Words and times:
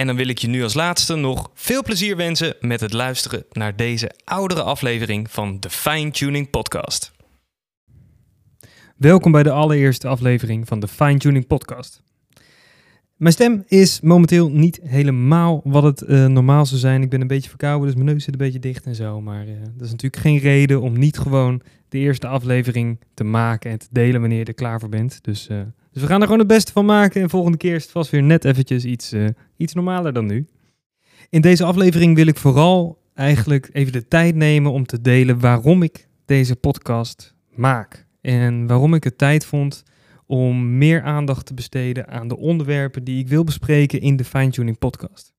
En 0.00 0.06
dan 0.06 0.16
wil 0.16 0.28
ik 0.28 0.38
je 0.38 0.48
nu 0.48 0.62
als 0.62 0.74
laatste 0.74 1.14
nog 1.14 1.50
veel 1.54 1.82
plezier 1.82 2.16
wensen 2.16 2.54
met 2.60 2.80
het 2.80 2.92
luisteren 2.92 3.44
naar 3.52 3.76
deze 3.76 4.10
oudere 4.24 4.62
aflevering 4.62 5.30
van 5.30 5.60
de 5.60 5.70
Fine 5.70 6.10
Tuning 6.10 6.50
Podcast. 6.50 7.12
Welkom 8.96 9.32
bij 9.32 9.42
de 9.42 9.50
allereerste 9.50 10.08
aflevering 10.08 10.68
van 10.68 10.80
de 10.80 10.88
Fine 10.88 11.18
Tuning 11.18 11.46
Podcast. 11.46 12.02
Mijn 13.16 13.32
stem 13.32 13.64
is 13.66 14.00
momenteel 14.00 14.50
niet 14.50 14.80
helemaal 14.82 15.60
wat 15.64 15.82
het 15.82 16.02
uh, 16.02 16.26
normaal 16.26 16.66
zou 16.66 16.80
zijn. 16.80 17.02
Ik 17.02 17.10
ben 17.10 17.20
een 17.20 17.26
beetje 17.26 17.48
verkouden, 17.48 17.86
dus 17.86 17.94
mijn 17.94 18.06
neus 18.06 18.24
zit 18.24 18.32
een 18.32 18.38
beetje 18.38 18.58
dicht 18.58 18.84
en 18.84 18.94
zo. 18.94 19.20
Maar 19.20 19.46
uh, 19.46 19.54
dat 19.74 19.86
is 19.86 19.90
natuurlijk 19.90 20.22
geen 20.22 20.38
reden 20.38 20.80
om 20.80 20.98
niet 20.98 21.18
gewoon 21.18 21.62
de 21.88 21.98
eerste 21.98 22.26
aflevering 22.26 23.00
te 23.14 23.24
maken 23.24 23.70
en 23.70 23.78
te 23.78 23.88
delen 23.90 24.20
wanneer 24.20 24.38
je 24.38 24.44
er 24.44 24.54
klaar 24.54 24.80
voor 24.80 24.88
bent. 24.88 25.18
Dus 25.22 25.48
uh, 25.48 25.60
dus 25.92 26.02
we 26.02 26.08
gaan 26.08 26.20
er 26.20 26.24
gewoon 26.24 26.38
het 26.38 26.48
beste 26.48 26.72
van 26.72 26.84
maken. 26.84 27.22
En 27.22 27.30
volgende 27.30 27.58
keer 27.58 27.74
is 27.74 27.82
het 27.82 27.92
vast 27.92 28.10
weer 28.10 28.22
net 28.22 28.44
eventjes 28.44 28.84
iets, 28.84 29.12
uh, 29.12 29.28
iets 29.56 29.74
normaler 29.74 30.12
dan 30.12 30.26
nu. 30.26 30.46
In 31.28 31.40
deze 31.40 31.64
aflevering 31.64 32.14
wil 32.14 32.26
ik 32.26 32.38
vooral 32.38 32.98
eigenlijk 33.14 33.68
even 33.72 33.92
de 33.92 34.08
tijd 34.08 34.34
nemen 34.34 34.72
om 34.72 34.86
te 34.86 35.00
delen 35.00 35.40
waarom 35.40 35.82
ik 35.82 36.08
deze 36.24 36.56
podcast 36.56 37.34
maak. 37.54 38.06
En 38.20 38.66
waarom 38.66 38.94
ik 38.94 39.04
het 39.04 39.18
tijd 39.18 39.44
vond 39.44 39.82
om 40.26 40.78
meer 40.78 41.02
aandacht 41.02 41.46
te 41.46 41.54
besteden 41.54 42.08
aan 42.08 42.28
de 42.28 42.36
onderwerpen 42.36 43.04
die 43.04 43.18
ik 43.18 43.28
wil 43.28 43.44
bespreken 43.44 44.00
in 44.00 44.16
de 44.16 44.24
Fine 44.24 44.50
Tuning 44.50 44.78
podcast. 44.78 45.32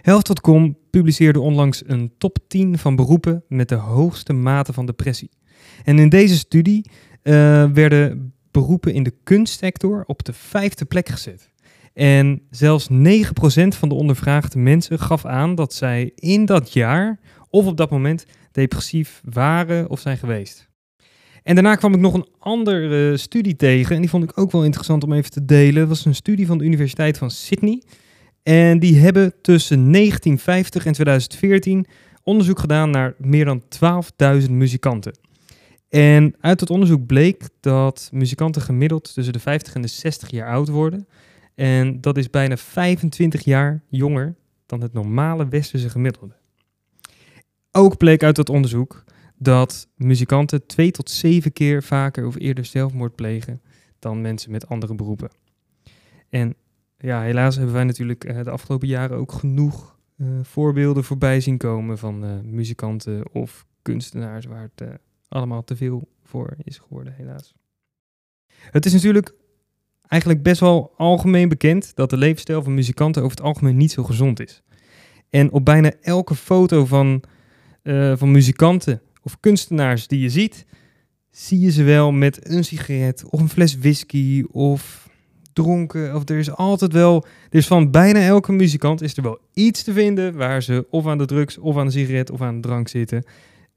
Health.com 0.00 0.78
publiceerde 0.90 1.40
onlangs 1.40 1.82
een 1.86 2.12
top 2.18 2.38
10 2.48 2.78
van 2.78 2.96
beroepen 2.96 3.44
met 3.48 3.68
de 3.68 3.74
hoogste 3.74 4.32
mate 4.32 4.72
van 4.72 4.86
depressie. 4.86 5.30
En 5.84 5.98
in 5.98 6.08
deze 6.08 6.36
studie 6.36 6.90
uh, 7.22 7.32
werden 7.72 8.31
beroepen 8.52 8.94
in 8.94 9.02
de 9.02 9.14
kunstsector 9.22 10.04
op 10.06 10.24
de 10.24 10.32
vijfde 10.32 10.84
plek 10.84 11.08
gezet. 11.08 11.50
En 11.94 12.42
zelfs 12.50 12.88
9% 12.90 12.94
van 13.68 13.88
de 13.88 13.94
ondervraagde 13.94 14.58
mensen 14.58 14.98
gaf 14.98 15.24
aan 15.24 15.54
dat 15.54 15.74
zij 15.74 16.12
in 16.14 16.44
dat 16.44 16.72
jaar 16.72 17.20
of 17.50 17.66
op 17.66 17.76
dat 17.76 17.90
moment 17.90 18.26
depressief 18.52 19.20
waren 19.24 19.90
of 19.90 20.00
zijn 20.00 20.18
geweest. 20.18 20.70
En 21.42 21.54
daarna 21.54 21.74
kwam 21.74 21.94
ik 21.94 22.00
nog 22.00 22.14
een 22.14 22.28
andere 22.38 23.16
studie 23.16 23.56
tegen 23.56 23.94
en 23.94 24.00
die 24.00 24.10
vond 24.10 24.24
ik 24.24 24.38
ook 24.38 24.52
wel 24.52 24.64
interessant 24.64 25.04
om 25.04 25.12
even 25.12 25.30
te 25.30 25.44
delen. 25.44 25.74
Dat 25.74 25.88
was 25.88 26.04
een 26.04 26.14
studie 26.14 26.46
van 26.46 26.58
de 26.58 26.64
Universiteit 26.64 27.18
van 27.18 27.30
Sydney. 27.30 27.82
En 28.42 28.78
die 28.78 28.98
hebben 28.98 29.34
tussen 29.42 29.92
1950 29.92 30.86
en 30.86 30.92
2014 30.92 31.86
onderzoek 32.22 32.58
gedaan 32.58 32.90
naar 32.90 33.14
meer 33.18 33.44
dan 33.44 33.62
12.000 34.42 34.50
muzikanten. 34.50 35.12
En 35.92 36.34
uit 36.40 36.60
het 36.60 36.70
onderzoek 36.70 37.06
bleek 37.06 37.48
dat 37.60 38.08
muzikanten 38.12 38.62
gemiddeld 38.62 39.14
tussen 39.14 39.32
de 39.32 39.38
50 39.38 39.74
en 39.74 39.82
de 39.82 39.88
60 39.88 40.30
jaar 40.30 40.48
oud 40.48 40.68
worden. 40.68 41.08
En 41.54 42.00
dat 42.00 42.16
is 42.16 42.30
bijna 42.30 42.56
25 42.56 43.44
jaar 43.44 43.82
jonger 43.88 44.34
dan 44.66 44.80
het 44.80 44.92
normale 44.92 45.48
westerse 45.48 45.90
gemiddelde. 45.90 46.34
Ook 47.72 47.96
bleek 47.96 48.22
uit 48.22 48.36
dat 48.36 48.48
onderzoek 48.48 49.04
dat 49.36 49.88
muzikanten 49.96 50.66
twee 50.66 50.90
tot 50.90 51.10
zeven 51.10 51.52
keer 51.52 51.82
vaker 51.82 52.26
of 52.26 52.38
eerder 52.38 52.64
zelfmoord 52.64 53.14
plegen 53.14 53.60
dan 53.98 54.20
mensen 54.20 54.50
met 54.50 54.68
andere 54.68 54.94
beroepen. 54.94 55.30
En 56.28 56.54
ja, 56.98 57.22
helaas 57.22 57.56
hebben 57.56 57.74
wij 57.74 57.84
natuurlijk 57.84 58.24
eh, 58.24 58.42
de 58.42 58.50
afgelopen 58.50 58.88
jaren 58.88 59.16
ook 59.16 59.32
genoeg 59.32 59.98
uh, 60.16 60.28
voorbeelden 60.42 61.04
voorbij 61.04 61.40
zien 61.40 61.58
komen 61.58 61.98
van 61.98 62.24
uh, 62.24 62.30
muzikanten 62.44 63.32
of 63.32 63.66
kunstenaars 63.82 64.46
waar 64.46 64.70
het 64.74 65.00
allemaal 65.32 65.64
te 65.64 65.76
veel 65.76 66.08
voor 66.22 66.54
is 66.62 66.78
geworden, 66.78 67.14
helaas. 67.16 67.54
Het 68.70 68.86
is 68.86 68.92
natuurlijk 68.92 69.34
eigenlijk 70.08 70.42
best 70.42 70.60
wel 70.60 70.92
algemeen 70.96 71.48
bekend 71.48 71.94
dat 71.94 72.10
de 72.10 72.16
levensstijl 72.16 72.62
van 72.62 72.74
muzikanten 72.74 73.22
over 73.22 73.36
het 73.36 73.46
algemeen 73.46 73.76
niet 73.76 73.92
zo 73.92 74.02
gezond 74.02 74.40
is. 74.40 74.62
En 75.30 75.52
op 75.52 75.64
bijna 75.64 75.92
elke 76.00 76.34
foto 76.34 76.86
van, 76.86 77.22
uh, 77.82 78.16
van 78.16 78.30
muzikanten 78.30 79.02
of 79.22 79.40
kunstenaars 79.40 80.06
die 80.06 80.20
je 80.20 80.30
ziet, 80.30 80.66
zie 81.30 81.60
je 81.60 81.70
ze 81.70 81.82
wel 81.82 82.12
met 82.12 82.50
een 82.50 82.64
sigaret 82.64 83.24
of 83.30 83.40
een 83.40 83.48
fles 83.48 83.78
whisky 83.78 84.44
of 84.50 85.08
dronken. 85.52 86.14
Of 86.14 86.28
er 86.28 86.38
is 86.38 86.50
altijd 86.50 86.92
wel, 86.92 87.24
dus 87.50 87.66
van 87.66 87.90
bijna 87.90 88.20
elke 88.20 88.52
muzikant 88.52 89.02
is 89.02 89.16
er 89.16 89.22
wel 89.22 89.38
iets 89.52 89.82
te 89.82 89.92
vinden 89.92 90.36
waar 90.36 90.62
ze 90.62 90.86
of 90.90 91.06
aan 91.06 91.18
de 91.18 91.26
drugs 91.26 91.58
of 91.58 91.76
aan 91.76 91.86
de 91.86 91.92
sigaret 91.92 92.30
of 92.30 92.40
aan 92.40 92.54
de 92.54 92.68
drank 92.68 92.88
zitten. 92.88 93.24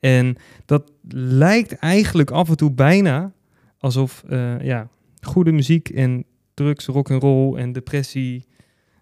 En 0.06 0.36
dat 0.66 0.92
lijkt 1.10 1.76
eigenlijk 1.76 2.32
af 2.32 2.50
en 2.50 2.58
toe 2.58 2.72
bijna 2.72 3.34
alsof 3.78 4.24
uh, 4.30 4.62
ja, 4.62 4.90
goede 5.22 5.52
muziek 5.52 5.90
en 5.90 6.26
drugs, 6.54 6.86
rock 6.86 7.12
and 7.12 7.22
roll 7.22 7.58
en 7.58 7.72
depressie 7.72 8.46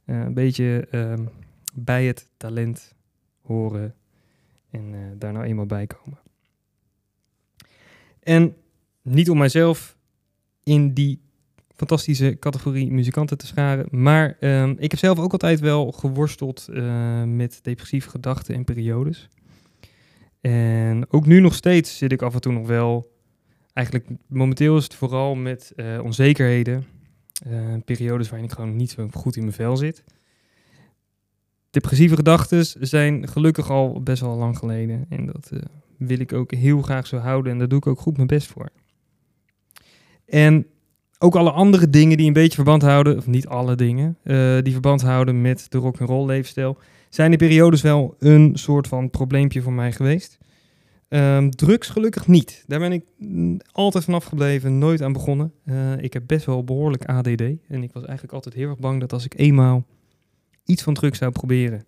uh, 0.05 0.19
een 0.19 0.33
beetje 0.33 0.87
uh, 0.91 1.13
bij 1.73 2.05
het 2.05 2.29
talent 2.37 2.95
horen 3.41 3.95
en 4.69 4.93
uh, 4.93 4.99
daar 5.17 5.33
nou 5.33 5.45
eenmaal 5.45 5.65
bij 5.65 5.87
komen. 5.87 6.19
En 8.19 8.55
niet 9.01 9.29
om 9.29 9.37
mijzelf 9.37 9.97
in 10.63 10.93
die 10.93 11.21
fantastische 11.75 12.37
categorie 12.39 12.91
muzikanten 12.91 13.37
te 13.37 13.47
scharen, 13.47 13.87
maar 13.91 14.37
ehm, 14.39 14.75
ik 14.77 14.91
heb 14.91 14.99
zelf 14.99 15.19
ook 15.19 15.31
altijd 15.31 15.59
wel 15.59 15.91
geworsteld 15.91 16.67
met 17.25 17.59
depressieve 17.61 18.09
gedachten 18.09 18.55
en 18.55 18.63
periodes. 18.63 19.29
En 20.43 21.05
ook 21.09 21.25
nu 21.25 21.39
nog 21.39 21.53
steeds 21.53 21.97
zit 21.97 22.11
ik 22.11 22.21
af 22.21 22.33
en 22.33 22.41
toe 22.41 22.53
nog 22.53 22.67
wel. 22.67 23.11
Eigenlijk 23.73 24.07
momenteel 24.27 24.77
is 24.77 24.83
het 24.83 24.95
vooral 24.95 25.35
met 25.35 25.73
uh, 25.75 26.03
onzekerheden. 26.03 26.85
Uh, 27.47 27.75
periodes 27.85 28.29
waarin 28.29 28.47
ik 28.47 28.55
gewoon 28.55 28.75
niet 28.75 28.91
zo 28.91 29.07
goed 29.11 29.35
in 29.35 29.41
mijn 29.41 29.53
vel 29.53 29.77
zit. 29.77 30.03
Depressieve 31.69 32.15
gedachten 32.15 32.65
zijn 32.79 33.27
gelukkig 33.27 33.69
al 33.69 34.01
best 34.01 34.21
wel 34.21 34.35
lang 34.35 34.57
geleden. 34.57 35.05
En 35.09 35.25
dat 35.25 35.49
uh, 35.53 35.59
wil 35.97 36.19
ik 36.19 36.33
ook 36.33 36.51
heel 36.51 36.81
graag 36.81 37.07
zo 37.07 37.17
houden. 37.17 37.51
En 37.51 37.57
daar 37.57 37.67
doe 37.67 37.77
ik 37.77 37.87
ook 37.87 37.99
goed 37.99 38.15
mijn 38.15 38.27
best 38.27 38.47
voor. 38.47 38.69
En 40.25 40.65
ook 41.23 41.35
alle 41.35 41.51
andere 41.51 41.89
dingen 41.89 42.17
die 42.17 42.27
een 42.27 42.33
beetje 42.33 42.55
verband 42.55 42.81
houden, 42.81 43.17
of 43.17 43.27
niet 43.27 43.47
alle 43.47 43.75
dingen, 43.75 44.17
die 44.63 44.71
verband 44.71 45.01
houden 45.01 45.41
met 45.41 45.65
de 45.69 45.77
rock 45.77 45.99
and 45.99 46.09
roll 46.09 46.25
leefstijl, 46.25 46.77
zijn 47.09 47.29
die 47.29 47.39
periodes 47.39 47.81
wel 47.81 48.15
een 48.19 48.51
soort 48.53 48.87
van 48.87 49.09
probleempje 49.09 49.61
voor 49.61 49.73
mij 49.73 49.91
geweest. 49.91 50.37
Um, 51.09 51.51
drugs 51.51 51.87
gelukkig 51.87 52.27
niet. 52.27 52.63
Daar 52.67 52.79
ben 52.79 52.91
ik 52.91 53.05
altijd 53.71 54.03
vanaf 54.03 54.23
gebleven, 54.23 54.77
nooit 54.77 55.01
aan 55.01 55.13
begonnen. 55.13 55.53
Uh, 55.65 55.97
ik 55.97 56.13
heb 56.13 56.23
best 56.27 56.45
wel 56.45 56.63
behoorlijk 56.63 57.05
ADD. 57.05 57.41
En 57.67 57.83
ik 57.83 57.93
was 57.93 58.03
eigenlijk 58.03 58.33
altijd 58.33 58.55
heel 58.55 58.69
erg 58.69 58.79
bang 58.79 58.99
dat 58.99 59.13
als 59.13 59.25
ik 59.25 59.37
eenmaal 59.37 59.85
iets 60.65 60.83
van 60.83 60.93
drugs 60.93 61.17
zou 61.17 61.31
proberen... 61.31 61.85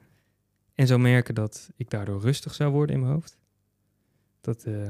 en 0.73 0.87
zou 0.87 0.99
merken 0.99 1.35
dat 1.35 1.69
ik 1.75 1.89
daardoor 1.89 2.21
rustig 2.21 2.53
zou 2.53 2.71
worden 2.71 2.95
in 2.95 3.01
mijn 3.01 3.13
hoofd... 3.13 3.37
dat, 4.41 4.65
uh, 4.67 4.89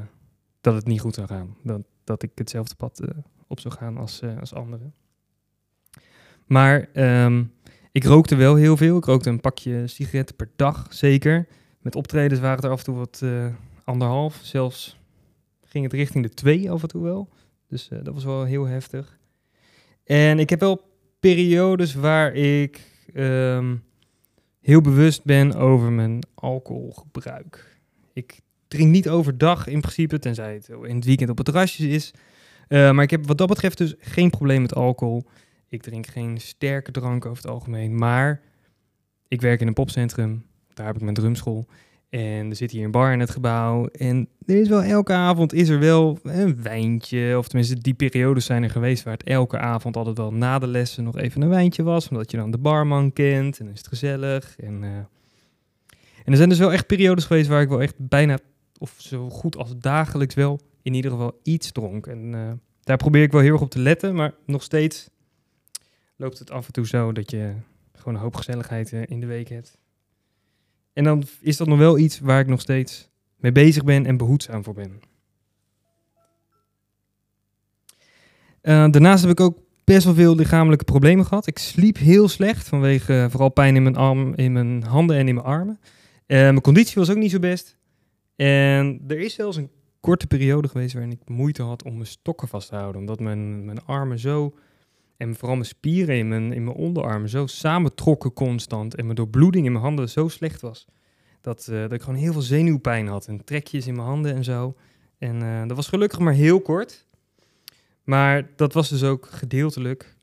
dat 0.62 0.74
het 0.74 0.86
niet 0.86 1.01
goed 1.01 1.15
zou 1.15 1.27
gaan. 1.27 1.56
Dat, 1.63 1.81
dat 2.03 2.24
ik 2.24 2.31
hetzelfde 2.36 2.75
pad 2.75 3.01
op 3.55 3.59
zou 3.59 3.73
gaan 3.73 3.97
als, 3.97 4.21
als 4.39 4.53
anderen. 4.53 4.93
Maar 6.45 6.87
ehm, 6.93 7.43
ik 7.91 8.03
rookte 8.03 8.35
wel 8.35 8.55
heel 8.55 8.77
veel. 8.77 8.97
Ik 8.97 9.05
rookte 9.05 9.29
een 9.29 9.39
pakje 9.39 9.87
sigaretten 9.87 10.35
per 10.35 10.49
dag, 10.55 10.87
zeker. 10.89 11.47
Met 11.79 11.95
optredens 11.95 12.39
waren 12.39 12.55
het 12.55 12.65
er 12.65 12.71
af 12.71 12.77
en 12.77 12.85
toe 12.85 12.95
wat 12.95 13.21
uh, 13.23 13.45
anderhalf. 13.83 14.39
Zelfs 14.41 14.99
ging 15.65 15.83
het 15.83 15.93
richting 15.93 16.23
de 16.23 16.33
twee 16.33 16.71
af 16.71 16.81
en 16.81 16.87
toe 16.87 17.03
wel. 17.03 17.29
Dus 17.67 17.89
uh, 17.93 17.99
dat 18.03 18.13
was 18.13 18.23
wel 18.23 18.43
heel 18.43 18.65
heftig. 18.65 19.17
En 20.03 20.39
ik 20.39 20.49
heb 20.49 20.59
wel 20.59 20.81
periodes 21.19 21.93
waar 21.93 22.33
ik 22.33 22.81
um, 23.13 23.83
heel 24.61 24.81
bewust 24.81 25.23
ben 25.23 25.53
over 25.53 25.91
mijn 25.91 26.19
alcoholgebruik. 26.33 27.79
Ik 28.13 28.39
drink 28.67 28.89
niet 28.89 29.09
overdag 29.09 29.67
in 29.67 29.81
principe, 29.81 30.19
tenzij 30.19 30.53
het 30.53 30.69
in 30.83 30.95
het 30.95 31.05
weekend 31.05 31.29
op 31.29 31.37
het 31.37 31.45
terrasje 31.45 31.89
is. 31.89 32.13
Uh, 32.69 32.91
maar 32.91 33.03
ik 33.03 33.12
heb 33.12 33.27
wat 33.27 33.38
dat 33.38 33.47
betreft 33.47 33.77
dus 33.77 33.95
geen 34.00 34.29
probleem 34.29 34.62
met 34.62 34.75
alcohol. 34.75 35.25
Ik 35.69 35.81
drink 35.81 36.07
geen 36.07 36.39
sterke 36.39 36.91
drank 36.91 37.25
over 37.25 37.44
het 37.44 37.51
algemeen. 37.51 37.97
Maar 37.97 38.41
ik 39.27 39.41
werk 39.41 39.62
in 39.62 39.67
een 39.67 39.73
popcentrum. 39.73 40.45
Daar 40.73 40.85
heb 40.85 40.95
ik 40.95 41.01
mijn 41.01 41.15
drumschool. 41.15 41.67
En 42.09 42.50
er 42.50 42.56
zit 42.56 42.71
hier 42.71 42.85
een 42.85 42.91
bar 42.91 43.13
in 43.13 43.19
het 43.19 43.29
gebouw. 43.29 43.88
En 43.88 44.29
er 44.45 44.56
is 44.56 44.69
wel 44.69 44.83
elke 44.83 45.13
avond 45.13 45.53
is 45.53 45.69
er 45.69 45.79
wel 45.79 46.19
een 46.23 46.62
wijntje. 46.63 47.38
Of 47.38 47.47
tenminste, 47.47 47.79
die 47.79 47.94
periodes 47.94 48.45
zijn 48.45 48.63
er 48.63 48.69
geweest 48.69 49.03
waar 49.03 49.13
het 49.13 49.23
elke 49.23 49.57
avond 49.57 49.97
altijd 49.97 50.17
wel 50.17 50.33
na 50.33 50.59
de 50.59 50.67
lessen 50.67 51.03
nog 51.03 51.17
even 51.17 51.41
een 51.41 51.50
wijntje 51.50 51.83
was. 51.83 52.09
Omdat 52.09 52.31
je 52.31 52.38
dan 52.38 52.51
de 52.51 52.57
barman 52.57 53.13
kent. 53.13 53.59
En 53.59 53.67
is 53.67 53.77
het 53.77 53.88
gezellig. 53.88 54.56
En, 54.57 54.83
uh... 54.83 54.89
en 54.89 55.07
er 56.31 56.35
zijn 56.35 56.50
dus 56.50 56.59
wel 56.59 56.73
echt 56.73 56.88
periodes 56.88 57.25
geweest 57.25 57.47
waar 57.47 57.62
ik 57.62 57.69
wel 57.69 57.81
echt 57.81 57.95
bijna, 57.97 58.38
of 58.77 58.95
zo 58.97 59.29
goed 59.29 59.57
als 59.57 59.73
dagelijks 59.77 60.35
wel, 60.35 60.59
in 60.85 60.93
ieder 60.93 61.11
geval 61.11 61.39
iets 61.43 61.71
dronk. 61.71 62.07
En 62.07 62.33
uh, 62.33 62.51
daar 62.83 62.97
probeer 62.97 63.23
ik 63.23 63.31
wel 63.31 63.41
heel 63.41 63.53
erg 63.53 63.61
op 63.61 63.69
te 63.69 63.79
letten. 63.79 64.15
Maar 64.15 64.33
nog 64.45 64.63
steeds 64.63 65.09
loopt 66.15 66.39
het 66.39 66.51
af 66.51 66.65
en 66.65 66.73
toe 66.73 66.87
zo 66.87 67.11
dat 67.11 67.31
je 67.31 67.53
gewoon 67.93 68.13
een 68.13 68.21
hoop 68.21 68.35
gezelligheid 68.35 68.91
uh, 68.91 69.01
in 69.05 69.19
de 69.19 69.25
week 69.25 69.49
hebt. 69.49 69.77
En 70.93 71.03
dan 71.03 71.23
is 71.41 71.57
dat 71.57 71.67
nog 71.67 71.77
wel 71.77 71.97
iets 71.97 72.19
waar 72.19 72.39
ik 72.39 72.47
nog 72.47 72.61
steeds 72.61 73.09
mee 73.35 73.51
bezig 73.51 73.83
ben 73.83 74.05
en 74.05 74.17
behoedzaam 74.17 74.63
voor 74.63 74.73
ben. 74.73 74.99
Uh, 78.61 78.89
daarnaast 78.91 79.21
heb 79.21 79.31
ik 79.31 79.39
ook 79.39 79.59
best 79.83 80.05
wel 80.05 80.13
veel 80.13 80.35
lichamelijke 80.35 80.85
problemen 80.85 81.25
gehad. 81.25 81.47
Ik 81.47 81.57
sliep 81.57 81.97
heel 81.97 82.27
slecht 82.27 82.67
vanwege 82.67 83.27
vooral 83.29 83.49
pijn 83.49 83.75
in 83.75 83.83
mijn, 83.83 83.95
arm, 83.95 84.33
in 84.35 84.51
mijn 84.51 84.83
handen 84.83 85.17
en 85.17 85.27
in 85.27 85.35
mijn 85.35 85.47
armen. 85.47 85.79
Mijn 86.27 86.61
conditie 86.61 86.95
was 86.95 87.09
ook 87.09 87.17
niet 87.17 87.31
zo 87.31 87.39
best. 87.39 87.77
En 88.35 89.01
er 89.07 89.19
is 89.19 89.33
zelfs 89.33 89.57
een 89.57 89.69
korte 90.05 90.27
periode 90.27 90.67
geweest 90.67 90.93
waarin 90.93 91.11
ik 91.11 91.29
moeite 91.29 91.61
had 91.61 91.83
om 91.83 91.93
mijn 91.93 92.07
stokken 92.07 92.47
vast 92.47 92.69
te 92.69 92.75
houden. 92.75 93.01
Omdat 93.01 93.19
mijn, 93.19 93.65
mijn 93.65 93.85
armen 93.85 94.19
zo 94.19 94.55
en 95.17 95.35
vooral 95.35 95.55
mijn 95.55 95.67
spieren 95.67 96.17
in 96.17 96.27
mijn, 96.27 96.53
in 96.53 96.63
mijn 96.63 96.75
onderarmen 96.75 97.29
zo 97.29 97.47
samentrokken 97.47 98.33
constant. 98.33 98.95
En 98.95 99.03
mijn 99.03 99.15
doorbloeding 99.15 99.65
in 99.65 99.71
mijn 99.71 99.83
handen 99.83 100.09
zo 100.09 100.27
slecht 100.27 100.61
was. 100.61 100.87
Dat, 101.41 101.67
uh, 101.71 101.81
dat 101.81 101.91
ik 101.91 102.01
gewoon 102.01 102.19
heel 102.19 102.31
veel 102.31 102.41
zenuwpijn 102.41 103.07
had. 103.07 103.27
En 103.27 103.43
trekjes 103.43 103.87
in 103.87 103.95
mijn 103.95 104.07
handen 104.07 104.35
en 104.35 104.43
zo. 104.43 104.75
En 105.17 105.43
uh, 105.43 105.67
dat 105.67 105.75
was 105.75 105.87
gelukkig 105.87 106.19
maar 106.19 106.33
heel 106.33 106.61
kort. 106.61 107.05
Maar 108.03 108.49
dat 108.55 108.73
was 108.73 108.89
dus 108.89 109.03
ook 109.03 109.25
gedeeltelijk 109.25 110.17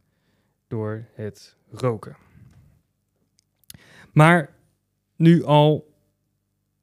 door 0.69 1.05
het 1.15 1.57
roken. 1.71 2.17
Maar 4.13 4.55
nu 5.17 5.45
al 5.45 5.93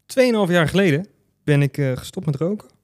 2,5 0.02 0.18
jaar 0.48 0.68
geleden 0.68 1.08
ben 1.44 1.62
ik 1.62 1.78
uh, 1.78 1.98
gestopt 1.98 2.26
met 2.26 2.36
roken. 2.36 2.78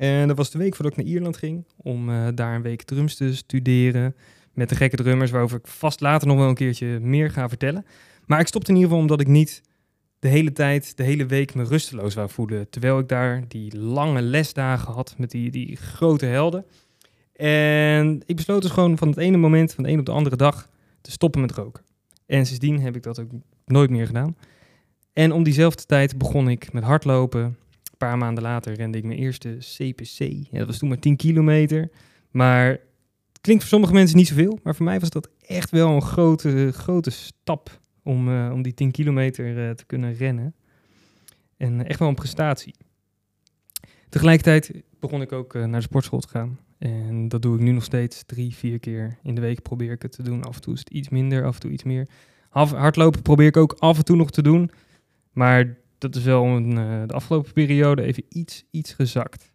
En 0.00 0.28
dat 0.28 0.36
was 0.36 0.50
de 0.50 0.58
week 0.58 0.74
voordat 0.74 0.92
ik 0.92 0.98
naar 1.04 1.12
Ierland 1.12 1.36
ging. 1.36 1.64
Om 1.76 2.10
daar 2.34 2.54
een 2.54 2.62
week 2.62 2.82
drums 2.82 3.14
te 3.14 3.36
studeren 3.36 4.14
met 4.52 4.68
de 4.68 4.74
gekke 4.74 4.96
drummers, 4.96 5.30
waarover 5.30 5.58
ik 5.58 5.66
vast 5.66 6.00
later 6.00 6.28
nog 6.28 6.36
wel 6.36 6.48
een 6.48 6.54
keertje 6.54 7.00
meer 7.00 7.30
ga 7.30 7.48
vertellen. 7.48 7.84
Maar 8.26 8.40
ik 8.40 8.46
stopte 8.46 8.70
in 8.70 8.76
ieder 8.76 8.90
geval 8.90 9.04
omdat 9.04 9.20
ik 9.20 9.26
niet 9.26 9.62
de 10.18 10.28
hele 10.28 10.52
tijd, 10.52 10.96
de 10.96 11.02
hele 11.02 11.26
week 11.26 11.54
me 11.54 11.64
rusteloos 11.64 12.14
wou 12.14 12.30
voelen. 12.30 12.70
Terwijl 12.70 12.98
ik 12.98 13.08
daar 13.08 13.42
die 13.48 13.78
lange 13.78 14.22
lesdagen 14.22 14.92
had 14.92 15.14
met 15.18 15.30
die, 15.30 15.50
die 15.50 15.76
grote 15.76 16.26
helden. 16.26 16.64
En 17.32 18.22
ik 18.26 18.36
besloot 18.36 18.62
dus 18.62 18.70
gewoon 18.70 18.98
van 18.98 19.08
het 19.08 19.16
ene 19.16 19.36
moment, 19.36 19.74
van 19.74 19.84
de 19.84 19.90
een 19.90 19.98
op 19.98 20.06
de 20.06 20.12
andere 20.12 20.36
dag, 20.36 20.68
te 21.00 21.10
stoppen 21.10 21.40
met 21.40 21.52
roken. 21.52 21.82
En 22.26 22.46
sindsdien 22.46 22.80
heb 22.80 22.96
ik 22.96 23.02
dat 23.02 23.20
ook 23.20 23.30
nooit 23.66 23.90
meer 23.90 24.06
gedaan. 24.06 24.36
En 25.12 25.32
om 25.32 25.42
diezelfde 25.42 25.84
tijd 25.84 26.18
begon 26.18 26.48
ik 26.48 26.72
met 26.72 26.82
hardlopen. 26.82 27.56
Paar 28.00 28.18
maanden 28.18 28.42
later 28.42 28.74
rende 28.74 28.98
ik 28.98 29.04
mijn 29.04 29.18
eerste 29.18 29.56
CPC. 29.58 30.18
Ja, 30.50 30.58
dat 30.58 30.66
was 30.66 30.78
toen 30.78 30.88
maar 30.88 30.98
10 30.98 31.16
kilometer. 31.16 31.90
Maar 32.30 32.78
klinkt 33.40 33.62
voor 33.62 33.72
sommige 33.72 33.92
mensen 33.92 34.16
niet 34.16 34.28
zoveel, 34.28 34.58
maar 34.62 34.74
voor 34.74 34.84
mij 34.84 35.00
was 35.00 35.10
dat 35.10 35.28
echt 35.46 35.70
wel 35.70 35.90
een 35.90 36.02
grote, 36.02 36.70
grote 36.72 37.10
stap 37.10 37.80
om, 38.02 38.28
uh, 38.28 38.50
om 38.52 38.62
die 38.62 38.74
10 38.74 38.90
kilometer 38.90 39.68
uh, 39.68 39.70
te 39.70 39.86
kunnen 39.86 40.14
rennen. 40.14 40.54
En 41.56 41.86
echt 41.86 41.98
wel 41.98 42.08
een 42.08 42.14
prestatie. 42.14 42.74
Tegelijkertijd 44.08 44.72
begon 45.00 45.22
ik 45.22 45.32
ook 45.32 45.54
uh, 45.54 45.64
naar 45.64 45.80
de 45.80 45.86
sportschool 45.86 46.20
te 46.20 46.28
gaan. 46.28 46.58
En 46.78 47.28
dat 47.28 47.42
doe 47.42 47.54
ik 47.54 47.60
nu 47.60 47.70
nog 47.70 47.84
steeds 47.84 48.22
drie, 48.26 48.54
vier 48.54 48.78
keer 48.78 49.18
in 49.22 49.34
de 49.34 49.40
week 49.40 49.62
probeer 49.62 49.92
ik 49.92 50.02
het 50.02 50.12
te 50.12 50.22
doen. 50.22 50.44
Af 50.44 50.54
en 50.54 50.62
toe 50.62 50.72
is 50.74 50.78
het 50.78 50.90
iets 50.90 51.08
minder, 51.08 51.44
af 51.44 51.54
en 51.54 51.60
toe 51.60 51.70
iets 51.70 51.84
meer. 51.84 52.08
Hardlopen 52.48 53.22
probeer 53.22 53.46
ik 53.46 53.56
ook 53.56 53.76
af 53.78 53.98
en 53.98 54.04
toe 54.04 54.16
nog 54.16 54.30
te 54.30 54.42
doen. 54.42 54.70
Maar 55.32 55.76
dat 56.00 56.16
is 56.16 56.22
wel 56.22 56.44
een, 56.44 56.74
de 57.06 57.14
afgelopen 57.14 57.52
periode 57.52 58.02
even 58.02 58.24
iets, 58.28 58.64
iets 58.70 58.92
gezakt. 58.92 59.52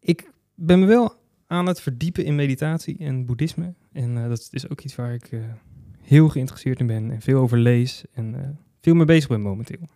Ik 0.00 0.30
ben 0.54 0.80
me 0.80 0.86
wel 0.86 1.12
aan 1.46 1.66
het 1.66 1.80
verdiepen 1.80 2.24
in 2.24 2.34
meditatie 2.34 2.98
en 2.98 3.26
boeddhisme. 3.26 3.74
En 3.92 4.16
uh, 4.16 4.28
dat 4.28 4.48
is 4.50 4.68
ook 4.68 4.80
iets 4.80 4.94
waar 4.94 5.14
ik 5.14 5.30
uh, 5.32 5.40
heel 6.00 6.28
geïnteresseerd 6.28 6.80
in 6.80 6.86
ben 6.86 7.10
en 7.10 7.20
veel 7.20 7.40
over 7.40 7.58
lees 7.58 8.04
en 8.12 8.58
veel 8.80 8.94
mee 8.94 9.04
bezig 9.04 9.28
ben 9.28 9.40
momenteel. 9.40 9.88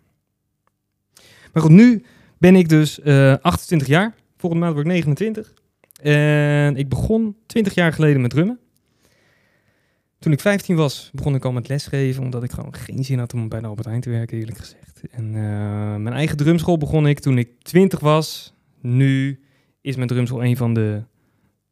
Maar 1.53 1.62
goed, 1.62 1.70
nu 1.70 2.05
ben 2.38 2.56
ik 2.56 2.69
dus 2.69 3.03
28 3.03 3.88
jaar. 3.88 4.15
Volgende 4.37 4.65
maand 4.65 4.75
word 4.75 4.87
ik 4.87 4.93
29. 4.93 5.55
En 6.03 6.76
ik 6.76 6.88
begon 6.88 7.37
20 7.47 7.75
jaar 7.75 7.93
geleden 7.93 8.20
met 8.20 8.31
drummen. 8.31 8.58
Toen 10.23 10.33
ik 10.33 10.41
15 10.41 10.77
was, 10.77 11.11
begon 11.13 11.35
ik 11.35 11.45
al 11.45 11.53
met 11.53 11.69
lesgeven, 11.69 12.23
omdat 12.23 12.43
ik 12.43 12.51
gewoon 12.51 12.75
geen 12.75 13.05
zin 13.05 13.19
had 13.19 13.35
om 13.35 13.49
bij 13.49 13.61
de 13.61 13.67
Albert 13.67 13.87
Heijn 13.87 14.01
te 14.01 14.11
werken, 14.11 14.39
eerlijk 14.39 14.59
gezegd. 14.59 15.01
En 15.11 15.31
mijn 16.03 16.15
eigen 16.15 16.37
drumschool 16.37 16.79
begon 16.79 17.07
ik 17.07 17.21
toen 17.21 17.39
ik 17.39 17.49
20 17.63 18.01
was. 18.01 18.55
Nu 18.81 19.41
is 19.81 19.97
mijn 19.97 20.09
drumschool 20.09 20.45
een 20.45 20.57
van 20.57 20.75
de 20.75 21.03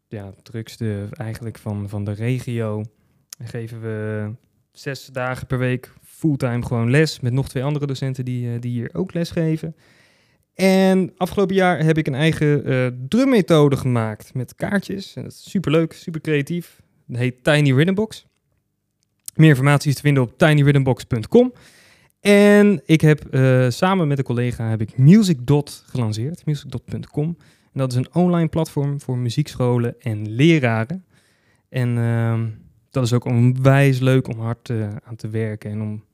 ja, 0.09 0.33
drukste 0.43 1.09
eigenlijk 1.11 1.59
van, 1.59 1.89
van 1.89 2.05
de 2.05 2.13
regio. 2.13 2.85
En 3.39 3.49
geven 3.49 3.81
we 3.81 4.31
zes 4.73 5.07
dagen 5.07 5.47
per 5.47 5.59
week 5.59 5.93
fulltime 6.03 6.63
gewoon 6.67 6.91
les 6.91 7.21
met 7.21 7.33
nog 7.33 7.49
twee 7.49 7.65
andere 7.65 7.87
docenten 7.87 8.25
die, 8.25 8.47
uh, 8.47 8.61
die 8.61 8.71
hier 8.71 8.91
ook 8.93 9.15
les 9.15 9.31
geven. 9.31 9.77
En 10.55 11.13
afgelopen 11.17 11.55
jaar 11.55 11.85
heb 11.85 11.99
ik 11.99 12.07
een 12.07 12.15
eigen 12.15 12.71
uh, 12.71 12.87
drummethode 13.09 13.77
gemaakt 13.77 14.35
met 14.35 14.55
kaartjes. 14.55 15.17
En 15.17 15.23
dat 15.23 15.33
is 15.33 15.51
super 15.51 15.87
super 15.95 16.21
creatief. 16.21 16.83
Dat 17.07 17.19
heet 17.19 17.45
Tiny 17.45 17.73
Rhythm 17.73 17.95
Box. 17.95 18.29
Meer 19.41 19.49
informatie 19.49 19.91
is 19.91 19.97
te 19.97 20.03
vinden 20.03 20.23
op 20.23 20.39
tinyrhythmbox.com. 20.39 21.53
En 22.21 22.83
ik 22.85 23.01
heb 23.01 23.35
uh, 23.35 23.71
samen 23.71 24.09
met 24.09 24.19
een 24.19 24.25
collega 24.25 24.69
heb 24.69 24.81
ik 24.81 24.99
Music 24.99 25.39
Dot 25.43 25.85
gelanceerd, 25.87 26.47
musicdot.com. 26.47 27.37
En 27.73 27.79
dat 27.79 27.93
is 27.93 27.99
een 27.99 28.15
online 28.15 28.49
platform 28.49 29.01
voor 29.01 29.19
muziekscholen 29.19 30.01
en 30.01 30.31
leraren. 30.31 31.05
En 31.69 31.97
uh, 31.97 32.41
dat 32.91 33.05
is 33.05 33.13
ook 33.13 33.25
onwijs 33.25 33.99
leuk 33.99 34.29
om 34.29 34.41
hard 34.41 34.69
uh, 34.69 34.89
aan 35.05 35.17
te 35.17 35.29
werken 35.29 35.71
en 35.71 35.83
om 35.83 36.05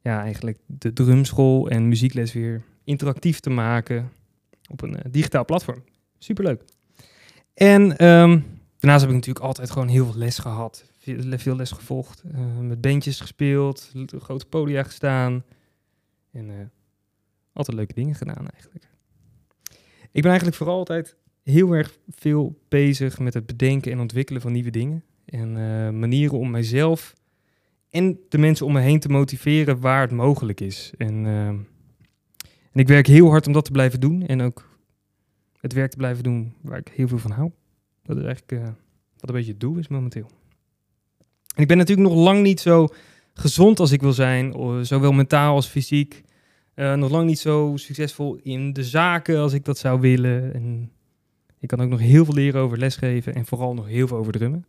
ja, 0.00 0.22
eigenlijk 0.22 0.58
de 0.66 0.92
drumschool 0.92 1.68
en 1.68 1.88
muziekles 1.88 2.32
weer 2.32 2.62
interactief 2.84 3.40
te 3.40 3.50
maken 3.50 4.10
op 4.70 4.82
een 4.82 4.92
uh, 4.92 5.00
digitaal 5.10 5.44
platform. 5.44 5.82
Superleuk. 6.18 6.62
En 7.54 7.82
um, 7.82 8.44
daarnaast 8.78 9.00
heb 9.00 9.10
ik 9.10 9.16
natuurlijk 9.16 9.44
altijd 9.44 9.70
gewoon 9.70 9.88
heel 9.88 10.04
veel 10.04 10.18
les 10.18 10.38
gehad. 10.38 10.84
Veel, 11.28 11.56
les 11.56 11.70
gevolgd. 11.70 12.22
Uh, 12.34 12.58
met 12.58 12.80
bandjes 12.80 13.20
gespeeld, 13.20 13.92
grote 14.18 14.46
podia 14.46 14.82
gestaan. 14.82 15.44
En 16.30 16.72
altijd 17.52 17.76
leuke 17.76 17.94
dingen 17.94 18.14
gedaan 18.14 18.48
eigenlijk. 18.48 18.88
Ik 20.10 20.22
ben 20.22 20.30
eigenlijk 20.30 20.56
vooral 20.56 20.78
altijd 20.78 21.16
heel 21.42 21.72
erg 21.72 21.98
veel 22.08 22.58
bezig 22.68 23.18
met 23.18 23.34
het 23.34 23.46
bedenken 23.46 23.92
en 23.92 24.00
ontwikkelen 24.00 24.40
van 24.40 24.52
nieuwe 24.52 24.70
dingen. 24.70 25.04
En 25.24 25.56
uh, 25.56 25.90
manieren 25.90 26.38
om 26.38 26.50
mijzelf 26.50 27.14
en 27.90 28.20
de 28.28 28.38
mensen 28.38 28.66
om 28.66 28.72
me 28.72 28.80
heen 28.80 29.00
te 29.00 29.08
motiveren 29.08 29.80
waar 29.80 30.00
het 30.00 30.10
mogelijk 30.10 30.60
is. 30.60 30.92
En, 30.96 31.24
uh, 31.24 31.46
en 31.46 31.66
ik 32.72 32.88
werk 32.88 33.06
heel 33.06 33.30
hard 33.30 33.46
om 33.46 33.52
dat 33.52 33.64
te 33.64 33.70
blijven 33.70 34.00
doen. 34.00 34.26
En 34.26 34.40
ook 34.40 34.78
het 35.60 35.72
werk 35.72 35.90
te 35.90 35.96
blijven 35.96 36.22
doen 36.22 36.54
waar 36.60 36.78
ik 36.78 36.88
heel 36.88 37.08
veel 37.08 37.18
van 37.18 37.30
hou. 37.30 37.50
Dat 38.02 38.16
is 38.16 38.24
eigenlijk 38.24 38.76
wat 39.18 39.28
een 39.28 39.34
beetje 39.34 39.50
het 39.50 39.60
doel 39.60 39.76
is 39.76 39.88
momenteel. 39.88 40.30
En 41.58 41.64
ik 41.64 41.70
ben 41.70 41.76
natuurlijk 41.76 42.08
nog 42.08 42.18
lang 42.18 42.42
niet 42.42 42.60
zo 42.60 42.88
gezond 43.34 43.80
als 43.80 43.92
ik 43.92 44.00
wil 44.00 44.12
zijn, 44.12 44.54
zowel 44.82 45.12
mentaal 45.12 45.54
als 45.54 45.66
fysiek. 45.66 46.22
Uh, 46.74 46.94
nog 46.94 47.10
lang 47.10 47.26
niet 47.26 47.38
zo 47.38 47.72
succesvol 47.74 48.38
in 48.42 48.72
de 48.72 48.84
zaken 48.84 49.38
als 49.38 49.52
ik 49.52 49.64
dat 49.64 49.78
zou 49.78 50.00
willen. 50.00 50.54
En 50.54 50.90
ik 51.58 51.68
kan 51.68 51.80
ook 51.80 51.88
nog 51.88 52.00
heel 52.00 52.24
veel 52.24 52.34
leren 52.34 52.60
over 52.60 52.78
lesgeven 52.78 53.34
en 53.34 53.46
vooral 53.46 53.74
nog 53.74 53.86
heel 53.86 54.06
veel 54.06 54.16
over 54.16 54.32
drummen. 54.32 54.66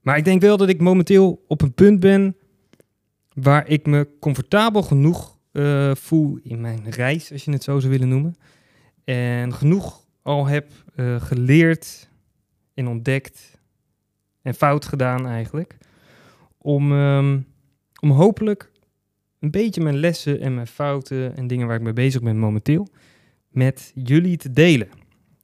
Maar 0.00 0.16
ik 0.16 0.24
denk 0.24 0.40
wel 0.40 0.56
dat 0.56 0.68
ik 0.68 0.80
momenteel 0.80 1.44
op 1.46 1.62
een 1.62 1.74
punt 1.74 2.00
ben 2.00 2.36
waar 3.34 3.68
ik 3.68 3.86
me 3.86 4.08
comfortabel 4.20 4.82
genoeg 4.82 5.38
uh, 5.52 5.94
voel 5.94 6.38
in 6.42 6.60
mijn 6.60 6.90
reis, 6.90 7.32
als 7.32 7.44
je 7.44 7.52
het 7.52 7.62
zo 7.62 7.78
zou 7.78 7.92
willen 7.92 8.08
noemen. 8.08 8.34
En 9.04 9.54
genoeg 9.54 10.04
al 10.22 10.46
heb 10.46 10.70
uh, 10.96 11.20
geleerd 11.20 12.08
en 12.74 12.88
ontdekt 12.88 13.57
fout 14.54 14.84
gedaan 14.84 15.26
eigenlijk. 15.26 15.76
Om, 16.58 16.92
um, 16.92 17.46
om 18.00 18.10
hopelijk 18.10 18.70
een 19.38 19.50
beetje 19.50 19.80
mijn 19.80 19.96
lessen 19.96 20.40
en 20.40 20.54
mijn 20.54 20.66
fouten 20.66 21.36
en 21.36 21.46
dingen 21.46 21.66
waar 21.66 21.76
ik 21.76 21.82
mee 21.82 21.92
bezig 21.92 22.22
ben 22.22 22.38
momenteel 22.38 22.88
met 23.48 23.92
jullie 23.94 24.36
te 24.36 24.50
delen. 24.50 24.88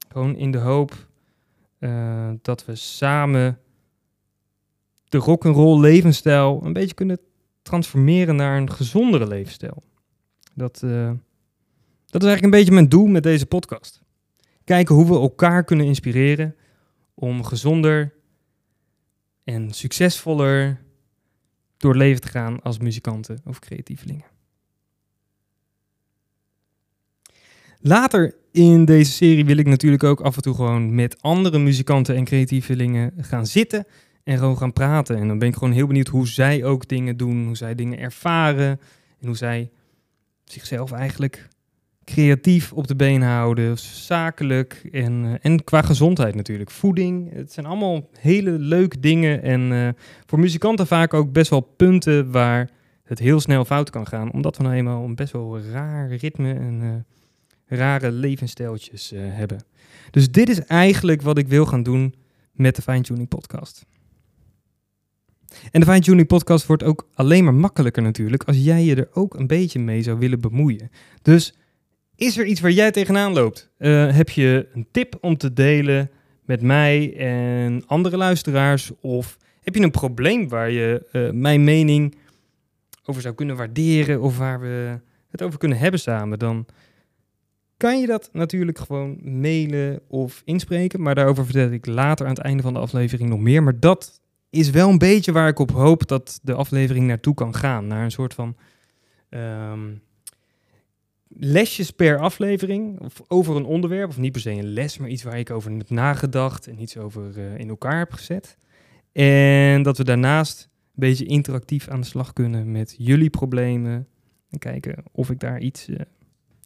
Gewoon 0.08 0.36
in 0.36 0.50
de 0.50 0.58
hoop 0.58 1.06
uh, 1.78 2.30
dat 2.42 2.64
we 2.64 2.74
samen 2.74 3.58
de 5.04 5.18
rock'n'roll 5.18 5.80
levensstijl 5.80 6.60
een 6.64 6.72
beetje 6.72 6.94
kunnen 6.94 7.18
transformeren 7.62 8.36
naar 8.36 8.56
een 8.56 8.70
gezondere 8.70 9.26
levensstijl. 9.26 9.82
Dat, 10.54 10.82
uh, 10.84 11.10
dat 12.06 12.22
is 12.22 12.28
eigenlijk 12.28 12.44
een 12.44 12.50
beetje 12.50 12.72
mijn 12.72 12.88
doel 12.88 13.06
met 13.06 13.22
deze 13.22 13.46
podcast. 13.46 14.02
Kijken 14.64 14.94
hoe 14.94 15.06
we 15.06 15.14
elkaar 15.14 15.64
kunnen 15.64 15.86
inspireren 15.86 16.56
om 17.14 17.44
gezonder 17.44 18.14
en 19.44 19.72
succesvoller 19.72 20.80
door 21.76 21.90
het 21.90 22.00
leven 22.00 22.20
te 22.20 22.28
gaan 22.28 22.62
als 22.62 22.78
muzikanten 22.78 23.40
of 23.44 23.58
creatievelingen. 23.58 24.32
Later 27.80 28.34
in 28.52 28.84
deze 28.84 29.12
serie 29.12 29.44
wil 29.44 29.56
ik 29.56 29.66
natuurlijk 29.66 30.04
ook 30.04 30.20
af 30.20 30.36
en 30.36 30.42
toe 30.42 30.54
gewoon 30.54 30.94
met 30.94 31.22
andere 31.22 31.58
muzikanten 31.58 32.16
en 32.16 32.24
creatievelingen 32.24 33.12
gaan 33.16 33.46
zitten 33.46 33.86
en 34.22 34.38
gewoon 34.38 34.58
gaan 34.58 34.72
praten. 34.72 35.16
En 35.16 35.28
dan 35.28 35.38
ben 35.38 35.48
ik 35.48 35.54
gewoon 35.54 35.72
heel 35.72 35.86
benieuwd 35.86 36.08
hoe 36.08 36.28
zij 36.28 36.64
ook 36.64 36.88
dingen 36.88 37.16
doen, 37.16 37.44
hoe 37.46 37.56
zij 37.56 37.74
dingen 37.74 37.98
ervaren 37.98 38.80
en 39.20 39.26
hoe 39.26 39.36
zij 39.36 39.70
zichzelf 40.44 40.92
eigenlijk 40.92 41.48
creatief 42.04 42.72
op 42.72 42.86
de 42.86 42.96
been 42.96 43.22
houden, 43.22 43.78
zakelijk 43.78 44.88
en, 44.92 45.24
uh, 45.24 45.34
en 45.40 45.64
qua 45.64 45.82
gezondheid 45.82 46.34
natuurlijk. 46.34 46.70
Voeding, 46.70 47.32
het 47.32 47.52
zijn 47.52 47.66
allemaal 47.66 48.08
hele 48.18 48.50
leuke 48.50 49.00
dingen 49.00 49.42
en 49.42 49.70
uh, 49.70 49.88
voor 50.26 50.38
muzikanten 50.38 50.86
vaak 50.86 51.14
ook 51.14 51.32
best 51.32 51.50
wel 51.50 51.60
punten 51.60 52.30
waar 52.30 52.70
het 53.04 53.18
heel 53.18 53.40
snel 53.40 53.64
fout 53.64 53.90
kan 53.90 54.06
gaan, 54.06 54.32
omdat 54.32 54.56
we 54.56 54.62
nou 54.62 54.74
eenmaal 54.74 55.04
een 55.04 55.14
best 55.14 55.32
wel 55.32 55.60
raar 55.60 56.14
ritme 56.14 56.54
en 56.54 56.80
uh, 56.82 57.78
rare 57.78 58.12
levensstijltjes 58.12 59.12
hebben. 59.16 59.64
Dus 60.10 60.30
dit 60.30 60.48
is 60.48 60.60
eigenlijk 60.60 61.22
wat 61.22 61.38
ik 61.38 61.48
wil 61.48 61.66
gaan 61.66 61.82
doen 61.82 62.14
met 62.52 62.76
de 62.76 62.82
Fine 62.82 63.00
Tuning 63.00 63.28
podcast. 63.28 63.86
En 65.70 65.80
de 65.80 65.86
Fine 65.86 66.00
Tuning 66.00 66.26
podcast 66.26 66.66
wordt 66.66 66.82
ook 66.82 67.08
alleen 67.14 67.44
maar 67.44 67.54
makkelijker 67.54 68.02
natuurlijk 68.02 68.42
als 68.42 68.56
jij 68.56 68.84
je 68.84 68.94
er 68.94 69.08
ook 69.12 69.34
een 69.34 69.46
beetje 69.46 69.78
mee 69.78 70.02
zou 70.02 70.18
willen 70.18 70.40
bemoeien. 70.40 70.90
Dus 71.22 71.54
is 72.16 72.38
er 72.38 72.44
iets 72.44 72.60
waar 72.60 72.70
jij 72.70 72.90
tegenaan 72.90 73.32
loopt? 73.32 73.70
Uh, 73.78 74.16
heb 74.16 74.28
je 74.28 74.68
een 74.72 74.86
tip 74.90 75.16
om 75.20 75.36
te 75.36 75.52
delen 75.52 76.10
met 76.44 76.62
mij 76.62 77.16
en 77.16 77.86
andere 77.86 78.16
luisteraars? 78.16 78.90
Of 79.00 79.36
heb 79.62 79.74
je 79.74 79.82
een 79.82 79.90
probleem 79.90 80.48
waar 80.48 80.70
je 80.70 81.06
uh, 81.12 81.30
mijn 81.30 81.64
mening 81.64 82.16
over 83.04 83.22
zou 83.22 83.34
kunnen 83.34 83.56
waarderen 83.56 84.20
of 84.20 84.38
waar 84.38 84.60
we 84.60 85.00
het 85.28 85.42
over 85.42 85.58
kunnen 85.58 85.78
hebben 85.78 86.00
samen? 86.00 86.38
Dan 86.38 86.66
kan 87.76 88.00
je 88.00 88.06
dat 88.06 88.28
natuurlijk 88.32 88.78
gewoon 88.78 89.18
mailen 89.40 90.00
of 90.08 90.42
inspreken. 90.44 91.02
Maar 91.02 91.14
daarover 91.14 91.44
vertel 91.44 91.70
ik 91.70 91.86
later 91.86 92.26
aan 92.26 92.34
het 92.34 92.42
einde 92.42 92.62
van 92.62 92.72
de 92.72 92.78
aflevering 92.78 93.28
nog 93.28 93.40
meer. 93.40 93.62
Maar 93.62 93.80
dat 93.80 94.20
is 94.50 94.70
wel 94.70 94.88
een 94.88 94.98
beetje 94.98 95.32
waar 95.32 95.48
ik 95.48 95.58
op 95.58 95.70
hoop 95.70 96.08
dat 96.08 96.40
de 96.42 96.54
aflevering 96.54 97.06
naartoe 97.06 97.34
kan 97.34 97.54
gaan. 97.54 97.86
Naar 97.86 98.04
een 98.04 98.10
soort 98.10 98.34
van 98.34 98.56
um, 99.30 100.02
lesjes 101.36 101.90
per 101.90 102.18
aflevering. 102.18 103.00
Of 103.00 103.22
over 103.28 103.56
een 103.56 103.64
onderwerp. 103.64 104.08
Of 104.08 104.18
niet 104.18 104.32
per 104.32 104.40
se 104.40 104.50
een 104.50 104.72
les, 104.72 104.98
maar 104.98 105.08
iets 105.08 105.22
waar 105.22 105.38
ik 105.38 105.50
over 105.50 105.72
heb 105.72 105.90
nagedacht. 105.90 106.66
En 106.66 106.80
iets 106.80 106.96
over 106.96 107.32
uh, 107.36 107.58
in 107.58 107.68
elkaar 107.68 107.98
heb 107.98 108.12
gezet. 108.12 108.56
En 109.12 109.82
dat 109.82 109.98
we 109.98 110.04
daarnaast 110.04 110.62
een 110.62 110.90
beetje 110.94 111.24
interactief 111.24 111.88
aan 111.88 112.00
de 112.00 112.06
slag 112.06 112.32
kunnen 112.32 112.70
met 112.72 112.94
jullie 112.98 113.30
problemen. 113.30 114.08
En 114.50 114.58
kijken 114.58 115.04
of 115.12 115.30
ik 115.30 115.40
daar 115.40 115.60
iets, 115.60 115.88
uh, 115.88 115.96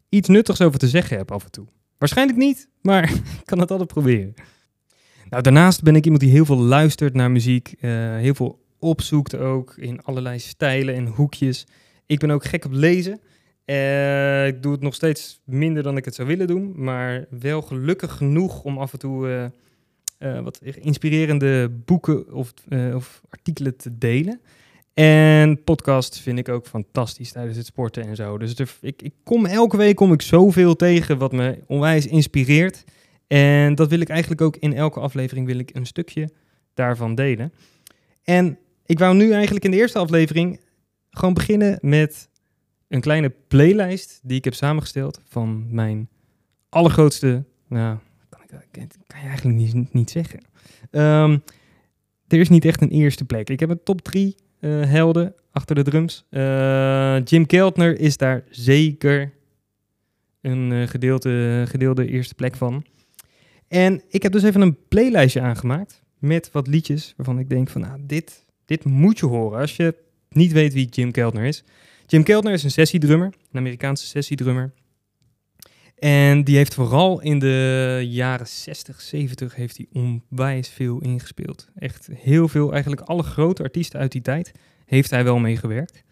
iets 0.08 0.28
nuttigs 0.28 0.62
over 0.62 0.78
te 0.78 0.88
zeggen 0.88 1.16
heb 1.16 1.32
af 1.32 1.44
en 1.44 1.50
toe. 1.50 1.66
Waarschijnlijk 1.98 2.38
niet, 2.38 2.68
maar 2.82 3.12
ik 3.40 3.44
kan 3.44 3.58
het 3.58 3.70
altijd 3.70 3.88
proberen. 3.88 4.34
Nou, 5.28 5.42
daarnaast 5.42 5.82
ben 5.82 5.96
ik 5.96 6.04
iemand 6.04 6.22
die 6.22 6.32
heel 6.32 6.44
veel 6.44 6.58
luistert 6.58 7.14
naar 7.14 7.30
muziek, 7.30 7.74
uh, 7.80 7.90
heel 8.16 8.34
veel 8.34 8.64
opzoekt 8.78 9.36
ook 9.36 9.76
in 9.76 10.02
allerlei 10.02 10.38
stijlen 10.38 10.94
en 10.94 11.06
hoekjes. 11.06 11.66
Ik 12.06 12.18
ben 12.18 12.30
ook 12.30 12.44
gek 12.44 12.64
op 12.64 12.72
lezen. 12.72 13.20
Uh, 13.70 14.46
ik 14.46 14.62
doe 14.62 14.72
het 14.72 14.80
nog 14.80 14.94
steeds 14.94 15.40
minder 15.44 15.82
dan 15.82 15.96
ik 15.96 16.04
het 16.04 16.14
zou 16.14 16.28
willen 16.28 16.46
doen, 16.46 16.72
maar 16.76 17.26
wel 17.30 17.62
gelukkig 17.62 18.12
genoeg 18.12 18.62
om 18.62 18.78
af 18.78 18.92
en 18.92 18.98
toe 18.98 19.50
uh, 20.18 20.40
wat 20.40 20.60
inspirerende 20.62 21.68
boeken 21.68 22.32
of, 22.32 22.54
of, 22.94 23.22
artikelen 23.28 23.76
te 23.76 23.98
delen. 23.98 24.40
En 24.94 25.64
podcast 25.64 26.20
vind 26.20 26.38
ik 26.38 26.48
ook 26.48 26.66
fantastisch 26.66 27.32
tijdens 27.32 27.56
het 27.56 27.66
sporten 27.66 28.06
en 28.06 28.16
zo. 28.16 28.38
Dus 28.38 28.54
ik, 28.80 29.02
ik 29.02 29.14
kom 29.22 29.46
elke 29.46 29.76
week 29.76 29.96
kom 29.96 30.12
ik 30.12 30.22
zoveel 30.22 30.76
tegen 30.76 31.18
wat 31.18 31.32
me 31.32 31.58
onwijs 31.66 32.06
inspireert. 32.06 32.84
En 33.26 33.74
dat 33.74 33.88
wil 33.88 34.00
ik 34.00 34.08
eigenlijk 34.08 34.40
ook 34.40 34.56
in 34.56 34.74
elke 34.74 35.00
aflevering 35.00 35.46
wil 35.46 35.58
ik 35.58 35.70
een 35.74 35.86
stukje 35.86 36.30
daarvan 36.74 37.14
delen. 37.14 37.52
En 38.22 38.58
ik 38.86 38.98
wou 38.98 39.14
nu 39.14 39.32
eigenlijk 39.32 39.64
in 39.64 39.70
de 39.70 39.76
eerste 39.76 39.98
aflevering 39.98 40.60
gewoon 41.10 41.34
beginnen 41.34 41.78
met 41.80 42.28
een 42.88 43.00
kleine 43.00 43.32
playlist 43.48 44.20
die 44.22 44.36
ik 44.36 44.44
heb 44.44 44.54
samengesteld 44.54 45.20
van 45.24 45.66
mijn 45.70 46.08
allergrootste, 46.68 47.44
nou, 47.66 47.98
kan, 48.28 48.40
ik, 48.70 48.88
kan 49.06 49.20
je 49.20 49.26
eigenlijk 49.26 49.56
niet, 49.56 49.92
niet 49.92 50.10
zeggen. 50.10 50.40
Um, 50.90 51.42
er 52.28 52.40
is 52.40 52.48
niet 52.48 52.64
echt 52.64 52.80
een 52.80 52.90
eerste 52.90 53.24
plek. 53.24 53.50
Ik 53.50 53.60
heb 53.60 53.70
een 53.70 53.82
top 53.82 54.00
drie 54.00 54.36
uh, 54.60 54.84
helden 54.84 55.34
achter 55.50 55.74
de 55.74 55.82
drums. 55.82 56.26
Uh, 56.30 57.24
Jim 57.24 57.46
Keltner 57.46 57.98
is 58.00 58.16
daar 58.16 58.44
zeker 58.50 59.32
een 60.40 60.88
gedeelte, 60.88 61.64
gedeelde 61.68 62.06
eerste 62.06 62.34
plek 62.34 62.56
van. 62.56 62.84
En 63.68 64.02
ik 64.08 64.22
heb 64.22 64.32
dus 64.32 64.42
even 64.42 64.60
een 64.60 64.76
playlistje 64.88 65.40
aangemaakt 65.40 66.02
met 66.18 66.50
wat 66.52 66.66
liedjes 66.66 67.14
waarvan 67.16 67.38
ik 67.38 67.48
denk 67.48 67.68
van, 67.68 67.80
nou, 67.80 68.00
dit, 68.02 68.44
dit 68.64 68.84
moet 68.84 69.18
je 69.18 69.26
horen 69.26 69.60
als 69.60 69.76
je 69.76 69.94
niet 70.28 70.52
weet 70.52 70.72
wie 70.72 70.88
Jim 70.88 71.10
Keltner 71.10 71.44
is. 71.44 71.64
Jim 72.10 72.22
Keltner 72.22 72.52
is 72.52 72.64
een 72.64 72.70
sessiedrummer, 72.70 73.26
een 73.26 73.58
Amerikaanse 73.58 74.06
sessiedrummer. 74.06 74.72
En 75.98 76.44
die 76.44 76.56
heeft 76.56 76.74
vooral 76.74 77.20
in 77.20 77.38
de 77.38 78.00
jaren 78.08 78.46
60, 78.46 79.00
70 79.00 79.54
heeft 79.54 79.76
hij 79.76 79.86
onwijs 79.92 80.68
veel 80.68 81.00
ingespeeld. 81.00 81.68
Echt 81.74 82.08
heel 82.12 82.48
veel, 82.48 82.72
eigenlijk 82.72 83.02
alle 83.02 83.22
grote 83.22 83.62
artiesten 83.62 84.00
uit 84.00 84.12
die 84.12 84.20
tijd 84.20 84.52
heeft 84.84 85.10
hij 85.10 85.24
wel 85.24 85.38
meegewerkt. 85.38 86.02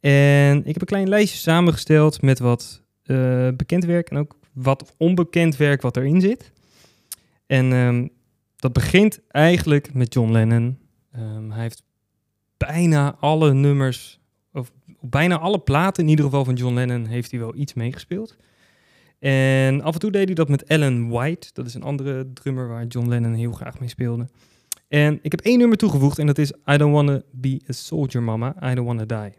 En 0.00 0.58
ik 0.58 0.72
heb 0.72 0.80
een 0.80 0.86
klein 0.86 1.08
lijstje 1.08 1.38
samengesteld 1.38 2.22
met 2.22 2.38
wat 2.38 2.82
uh, 3.04 3.48
bekend 3.56 3.84
werk 3.84 4.10
en 4.10 4.16
ook 4.16 4.36
wat 4.52 4.94
onbekend 4.96 5.56
werk 5.56 5.82
wat 5.82 5.96
erin 5.96 6.20
zit. 6.20 6.52
En 7.46 7.72
um, 7.72 8.10
dat 8.56 8.72
begint 8.72 9.20
eigenlijk 9.28 9.94
met 9.94 10.14
John 10.14 10.32
Lennon. 10.32 10.78
Um, 11.16 11.50
hij 11.50 11.62
heeft 11.62 11.82
bijna 12.56 13.16
alle 13.20 13.54
nummers, 13.54 14.19
of 15.00 15.08
bijna 15.08 15.38
alle 15.38 15.58
platen 15.58 16.02
in 16.02 16.08
ieder 16.08 16.24
geval 16.24 16.44
van 16.44 16.54
John 16.54 16.74
Lennon, 16.74 17.06
heeft 17.06 17.30
hij 17.30 17.40
wel 17.40 17.56
iets 17.56 17.74
meegespeeld. 17.74 18.36
En 19.18 19.82
af 19.82 19.94
en 19.94 20.00
toe 20.00 20.10
deed 20.10 20.24
hij 20.24 20.34
dat 20.34 20.48
met 20.48 20.68
Alan 20.68 21.08
White. 21.08 21.50
Dat 21.52 21.66
is 21.66 21.74
een 21.74 21.82
andere 21.82 22.32
drummer 22.32 22.68
waar 22.68 22.86
John 22.86 23.08
Lennon 23.08 23.32
heel 23.32 23.52
graag 23.52 23.80
mee 23.80 23.88
speelde. 23.88 24.28
En 24.88 25.18
ik 25.22 25.30
heb 25.30 25.40
één 25.40 25.58
nummer 25.58 25.76
toegevoegd 25.76 26.18
en 26.18 26.26
dat 26.26 26.38
is 26.38 26.52
I 26.72 26.76
Don't 26.76 26.92
Wanna 26.92 27.22
Be 27.30 27.60
a 27.68 27.72
Soldier 27.72 28.22
Mama, 28.22 28.70
I 28.70 28.74
Don't 28.74 28.86
Wanna 28.86 29.04
Die. 29.04 29.32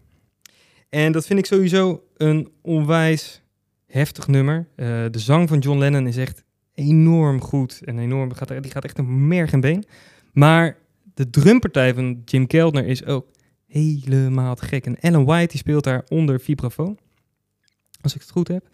En 0.90 1.12
dat 1.12 1.26
vind 1.26 1.40
ik 1.40 1.46
sowieso 1.46 2.04
een 2.18 2.52
onwijs 2.62 3.42
heftig 3.88 4.28
nummer. 4.28 4.68
Uh, 4.76 4.88
de 5.12 5.20
zang 5.20 5.50
van 5.50 5.60
John 5.60 5.80
Lennon 5.80 6.08
is 6.08 6.18
echt 6.18 6.44
enorm 6.74 7.42
goed 7.42 7.82
en 7.84 8.00
enorm, 8.00 8.34
gaat, 8.34 8.62
die 8.62 8.72
gaat 8.72 8.84
echt 8.84 8.98
een 8.98 9.28
merg 9.28 9.52
en 9.52 9.60
been. 9.60 9.86
Maar 10.34 10.78
de 11.14 11.30
drumpartij 11.30 11.94
van 11.94 12.22
Jim 12.26 12.48
Keltner 12.48 12.86
is 12.86 13.06
ook 13.06 13.26
helemaal 13.72 14.56
te 14.56 14.66
gek. 14.66 14.86
En 14.86 15.00
Alan 15.00 15.26
White 15.26 15.48
die 15.48 15.58
speelt 15.58 15.84
daar 15.84 16.04
onder 16.08 16.40
vibrafoon, 16.40 16.98
als 18.02 18.16
ik 18.16 18.22
het 18.22 18.32
goed 18.32 18.48
heb. 18.48 18.68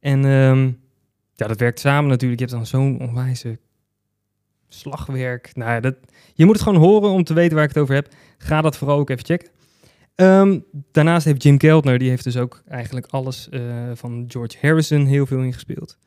En 0.00 0.24
um, 0.24 0.80
ja, 1.34 1.46
dat 1.46 1.60
werkt 1.60 1.80
samen 1.80 2.10
natuurlijk. 2.10 2.40
Je 2.40 2.46
hebt 2.46 2.58
dan 2.58 2.66
zo'n 2.66 3.00
onwijze 3.00 3.58
slagwerk. 4.68 5.50
Nou, 5.54 5.80
dat, 5.80 5.94
je 6.34 6.44
moet 6.44 6.54
het 6.54 6.64
gewoon 6.64 6.80
horen 6.80 7.10
om 7.10 7.24
te 7.24 7.34
weten 7.34 7.54
waar 7.54 7.64
ik 7.64 7.74
het 7.74 7.82
over 7.82 7.94
heb. 7.94 8.08
Ga 8.38 8.60
dat 8.60 8.76
vooral 8.76 8.98
ook 8.98 9.10
even 9.10 9.24
checken. 9.24 9.48
Um, 10.16 10.64
daarnaast 10.92 11.24
heeft 11.24 11.42
Jim 11.42 11.58
Keltner, 11.58 11.98
die 11.98 12.08
heeft 12.08 12.24
dus 12.24 12.36
ook 12.36 12.62
eigenlijk 12.68 13.06
alles 13.06 13.48
uh, 13.50 13.60
van 13.94 14.24
George 14.28 14.56
Harrison 14.60 15.06
heel 15.06 15.26
veel 15.26 15.42
ingespeeld. 15.42 15.98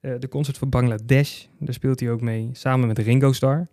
Uh, 0.00 0.14
de 0.18 0.28
concert 0.28 0.58
van 0.58 0.68
Bangladesh, 0.68 1.44
daar 1.58 1.74
speelt 1.74 2.00
hij 2.00 2.10
ook 2.10 2.20
mee, 2.20 2.50
samen 2.52 2.86
met 2.86 2.98
Ringo 2.98 3.32
Starr. 3.32 3.68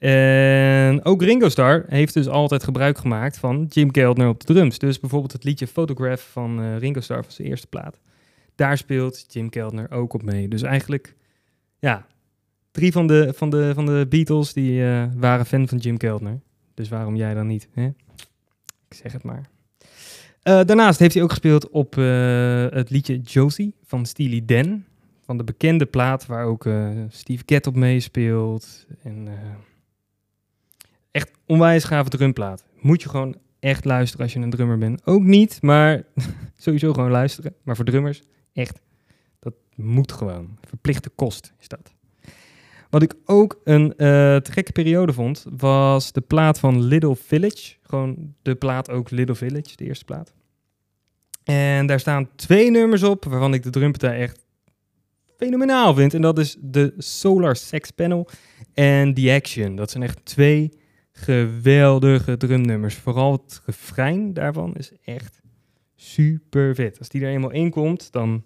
En 0.00 1.04
ook 1.04 1.22
Ringo 1.22 1.48
Starr 1.48 1.84
heeft 1.88 2.14
dus 2.14 2.28
altijd 2.28 2.64
gebruik 2.64 2.98
gemaakt 2.98 3.38
van 3.38 3.66
Jim 3.68 3.90
Keltner 3.90 4.28
op 4.28 4.46
de 4.46 4.52
drums. 4.52 4.78
Dus 4.78 5.00
bijvoorbeeld 5.00 5.32
het 5.32 5.44
liedje 5.44 5.66
Photograph 5.66 6.22
van 6.32 6.60
uh, 6.60 6.78
Ringo 6.78 7.00
Starr 7.00 7.22
van 7.22 7.32
zijn 7.32 7.48
eerste 7.48 7.66
plaat. 7.66 8.00
Daar 8.54 8.76
speelt 8.76 9.24
Jim 9.28 9.48
Keltner 9.48 9.90
ook 9.90 10.12
op 10.12 10.22
mee. 10.22 10.48
Dus 10.48 10.62
eigenlijk, 10.62 11.16
ja, 11.78 12.06
drie 12.70 12.92
van 12.92 13.06
de, 13.06 13.32
van 13.36 13.50
de, 13.50 13.72
van 13.74 13.86
de 13.86 14.06
Beatles 14.08 14.52
die 14.52 14.80
uh, 14.80 15.04
waren 15.16 15.46
fan 15.46 15.68
van 15.68 15.78
Jim 15.78 15.96
Keltner. 15.96 16.40
Dus 16.74 16.88
waarom 16.88 17.16
jij 17.16 17.34
dan 17.34 17.46
niet? 17.46 17.68
Hè? 17.72 17.86
Ik 18.88 18.96
zeg 18.96 19.12
het 19.12 19.22
maar. 19.22 19.48
Uh, 20.42 20.60
daarnaast 20.64 20.98
heeft 20.98 21.14
hij 21.14 21.22
ook 21.22 21.30
gespeeld 21.30 21.70
op 21.70 21.94
het 22.74 22.90
liedje 22.90 23.20
Josie 23.20 23.74
van 23.84 24.06
Steely 24.06 24.42
Dan. 24.44 24.84
Van 25.24 25.36
de 25.36 25.44
bekende 25.44 25.86
plaat 25.86 26.26
waar 26.26 26.44
ook 26.44 26.68
Steve 27.08 27.42
Gadd 27.46 27.66
op 27.66 27.74
meespeelt. 27.74 28.86
En 29.02 29.28
echt 31.10 31.30
onwijs 31.46 31.84
gave 31.84 32.08
drumplaat. 32.08 32.64
Moet 32.80 33.02
je 33.02 33.08
gewoon 33.08 33.36
echt 33.60 33.84
luisteren 33.84 34.24
als 34.24 34.32
je 34.32 34.40
een 34.40 34.50
drummer 34.50 34.78
bent. 34.78 35.06
Ook 35.06 35.22
niet, 35.22 35.62
maar 35.62 36.02
sowieso 36.56 36.92
gewoon 36.92 37.10
luisteren. 37.10 37.54
Maar 37.62 37.76
voor 37.76 37.84
drummers, 37.84 38.22
echt, 38.52 38.80
dat 39.38 39.54
moet 39.74 40.12
gewoon. 40.12 40.58
Verplichte 40.68 41.08
kost 41.08 41.52
is 41.58 41.68
dat. 41.68 41.94
Wat 42.90 43.02
ik 43.02 43.14
ook 43.24 43.60
een 43.64 43.94
uh, 43.96 44.36
gekke 44.42 44.72
periode 44.72 45.12
vond, 45.12 45.46
was 45.56 46.12
de 46.12 46.20
plaat 46.20 46.58
van 46.58 46.82
Little 46.82 47.16
Village. 47.16 47.74
Gewoon 47.82 48.34
de 48.42 48.54
plaat 48.54 48.90
ook 48.90 49.10
Little 49.10 49.34
Village, 49.34 49.76
de 49.76 49.84
eerste 49.84 50.04
plaat. 50.04 50.34
En 51.44 51.86
daar 51.86 52.00
staan 52.00 52.28
twee 52.36 52.70
nummers 52.70 53.02
op, 53.02 53.24
waarvan 53.24 53.54
ik 53.54 53.62
de 53.62 53.70
drumpartij 53.70 54.18
echt 54.18 54.46
fenomenaal 55.36 55.94
vind. 55.94 56.14
En 56.14 56.20
dat 56.20 56.38
is 56.38 56.56
de 56.60 56.94
Solar 56.98 57.56
Sex 57.56 57.90
Panel 57.90 58.28
en 58.74 59.14
The 59.14 59.32
Action. 59.32 59.76
Dat 59.76 59.90
zijn 59.90 60.02
echt 60.02 60.24
twee 60.24 60.79
geweldige 61.22 62.36
drumnummers. 62.36 62.94
Vooral 62.94 63.32
het 63.32 63.62
refrein 63.66 64.32
daarvan 64.32 64.74
is 64.74 64.92
echt 65.04 65.40
super 65.96 66.74
vet. 66.74 66.98
Als 66.98 67.08
die 67.08 67.22
er 67.22 67.30
eenmaal 67.30 67.50
in 67.50 67.70
komt, 67.70 68.12
dan 68.12 68.44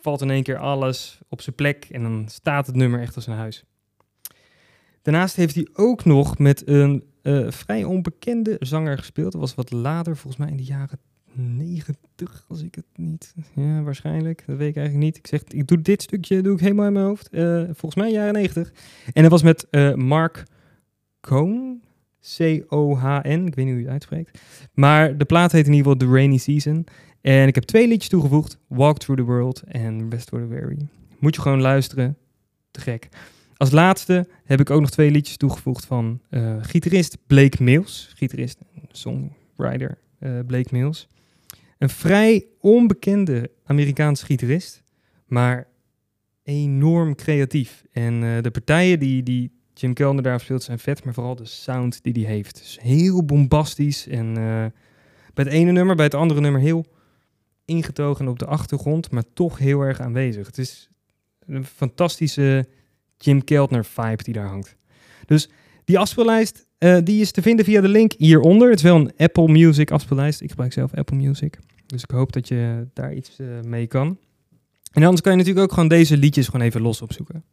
valt 0.00 0.20
in 0.20 0.30
één 0.30 0.42
keer 0.42 0.58
alles 0.58 1.20
op 1.28 1.40
zijn 1.40 1.56
plek 1.56 1.86
en 1.90 2.02
dan 2.02 2.24
staat 2.28 2.66
het 2.66 2.76
nummer 2.76 3.00
echt 3.00 3.16
als 3.16 3.26
een 3.26 3.34
huis. 3.34 3.64
Daarnaast 5.02 5.36
heeft 5.36 5.54
hij 5.54 5.68
ook 5.72 6.04
nog 6.04 6.38
met 6.38 6.68
een 6.68 7.04
uh, 7.22 7.50
vrij 7.50 7.84
onbekende 7.84 8.56
zanger 8.58 8.98
gespeeld. 8.98 9.32
Dat 9.32 9.40
was 9.40 9.54
wat 9.54 9.72
later, 9.72 10.16
volgens 10.16 10.42
mij 10.42 10.50
in 10.50 10.56
de 10.56 10.64
jaren 10.64 10.98
90, 11.32 12.44
als 12.48 12.62
ik 12.62 12.74
het 12.74 12.86
niet. 12.94 13.34
Ja, 13.54 13.82
waarschijnlijk. 13.82 14.42
Dat 14.46 14.56
weet 14.56 14.68
ik 14.68 14.76
eigenlijk 14.76 15.06
niet. 15.06 15.16
Ik 15.16 15.26
zeg, 15.26 15.42
ik 15.44 15.66
doe 15.66 15.82
dit 15.82 16.02
stukje 16.02 16.42
doe 16.42 16.54
ik 16.54 16.60
helemaal 16.60 16.86
in 16.86 16.92
mijn 16.92 17.04
hoofd. 17.04 17.28
Uh, 17.30 17.62
volgens 17.64 17.94
mij 17.94 18.10
jaren 18.10 18.32
90. 18.32 18.72
En 19.12 19.22
dat 19.22 19.30
was 19.30 19.42
met 19.42 19.66
uh, 19.70 19.94
Mark 19.94 20.44
Cohn. 21.26 21.82
C-O-H-N. 22.36 23.46
Ik 23.46 23.54
weet 23.54 23.64
niet 23.64 23.74
hoe 23.74 23.76
je 23.76 23.82
het 23.82 23.88
uitspreekt. 23.88 24.40
Maar 24.72 25.18
de 25.18 25.24
plaat 25.24 25.52
heet 25.52 25.66
in 25.66 25.72
ieder 25.72 25.92
geval 25.92 26.08
The 26.08 26.14
Rainy 26.14 26.36
Season. 26.36 26.86
En 27.20 27.46
ik 27.46 27.54
heb 27.54 27.64
twee 27.64 27.88
liedjes 27.88 28.08
toegevoegd. 28.08 28.58
Walk 28.66 28.98
Through 28.98 29.22
the 29.22 29.26
World 29.26 29.62
en 29.66 30.10
Rest 30.10 30.28
for 30.28 30.40
the 30.40 30.46
Weary. 30.46 30.88
Moet 31.18 31.34
je 31.34 31.40
gewoon 31.40 31.60
luisteren. 31.60 32.16
Te 32.70 32.80
gek. 32.80 33.08
Als 33.56 33.70
laatste 33.70 34.28
heb 34.44 34.60
ik 34.60 34.70
ook 34.70 34.80
nog 34.80 34.90
twee 34.90 35.10
liedjes 35.10 35.36
toegevoegd 35.36 35.84
van 35.84 36.20
uh, 36.30 36.56
gitarist 36.60 37.18
Blake 37.26 37.62
Mills. 37.62 38.12
Gitarist 38.14 38.58
en 38.74 38.82
songwriter 38.90 39.98
uh, 40.20 40.38
Blake 40.46 40.68
Mills. 40.70 41.08
Een 41.78 41.88
vrij 41.88 42.46
onbekende 42.60 43.50
Amerikaanse 43.64 44.24
gitarist. 44.24 44.82
Maar 45.26 45.66
enorm 46.42 47.14
creatief. 47.14 47.84
En 47.92 48.22
uh, 48.22 48.40
de 48.40 48.50
partijen 48.50 48.98
die, 48.98 49.22
die 49.22 49.53
Jim 49.74 49.94
Kelner 49.94 50.22
daar 50.22 50.40
speelt 50.40 50.62
zijn 50.62 50.78
vet, 50.78 51.04
maar 51.04 51.14
vooral 51.14 51.34
de 51.36 51.44
sound 51.44 52.02
die 52.02 52.12
hij 52.12 52.34
heeft. 52.34 52.58
Dus 52.58 52.78
heel 52.82 53.24
bombastisch 53.24 54.08
en 54.08 54.26
uh, 54.26 54.34
bij 55.34 55.44
het 55.44 55.46
ene 55.46 55.72
nummer, 55.72 55.96
bij 55.96 56.04
het 56.04 56.14
andere 56.14 56.40
nummer 56.40 56.60
heel 56.60 56.86
ingetogen 57.64 58.28
op 58.28 58.38
de 58.38 58.46
achtergrond, 58.46 59.10
maar 59.10 59.24
toch 59.32 59.58
heel 59.58 59.80
erg 59.80 60.00
aanwezig. 60.00 60.46
Het 60.46 60.58
is 60.58 60.88
een 61.46 61.64
fantastische 61.64 62.68
Jim 63.16 63.44
Keltner 63.44 63.84
vibe 63.84 64.22
die 64.22 64.34
daar 64.34 64.48
hangt. 64.48 64.76
Dus 65.26 65.48
die 65.84 65.98
afspeellijst, 65.98 66.66
uh, 66.78 66.98
die 67.04 67.20
is 67.20 67.30
te 67.30 67.42
vinden 67.42 67.64
via 67.64 67.80
de 67.80 67.88
link 67.88 68.12
hieronder. 68.12 68.68
Het 68.68 68.78
is 68.78 68.84
wel 68.84 68.96
een 68.96 69.12
Apple 69.16 69.48
Music 69.48 69.90
afspeellijst. 69.90 70.40
Ik 70.40 70.50
gebruik 70.50 70.72
zelf 70.72 70.94
Apple 70.94 71.16
Music. 71.16 71.58
Dus 71.86 72.02
ik 72.02 72.10
hoop 72.10 72.32
dat 72.32 72.48
je 72.48 72.86
daar 72.92 73.14
iets 73.14 73.38
uh, 73.40 73.60
mee 73.60 73.86
kan. 73.86 74.18
En 74.92 75.02
anders 75.02 75.20
kan 75.20 75.32
je 75.32 75.38
natuurlijk 75.38 75.66
ook 75.66 75.72
gewoon 75.72 75.88
deze 75.88 76.16
liedjes 76.16 76.46
gewoon 76.46 76.66
even 76.66 76.80
los 76.80 77.02
opzoeken. 77.02 77.44